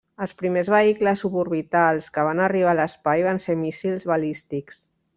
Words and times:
Els 0.25 0.31
primers 0.37 0.69
vehicles 0.75 1.21
suborbitals 1.25 2.09
que 2.17 2.25
van 2.31 2.43
arribar 2.49 2.73
a 2.73 2.75
l'espai 2.81 3.29
van 3.31 3.43
ser 3.49 3.59
míssils 3.63 4.11
balístics. 4.17 4.83